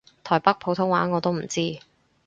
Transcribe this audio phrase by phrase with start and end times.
[0.23, 1.77] 台北普通話我都唔知